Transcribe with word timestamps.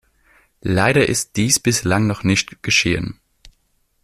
Leider 0.63 1.07
ist 1.07 1.35
dies 1.35 1.59
bislang 1.59 2.07
noch 2.07 2.23
nicht 2.23 2.63
geschehen. 2.63 3.19